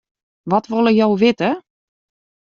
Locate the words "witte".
1.21-1.49